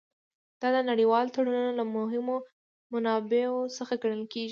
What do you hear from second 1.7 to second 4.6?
له مهمو منابعو څخه ګڼل کیږي